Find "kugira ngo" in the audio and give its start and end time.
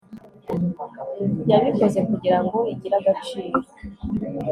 2.09-2.57